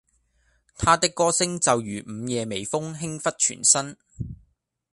[0.79, 3.95] 他的歌聲就如午夜微風輕拂全身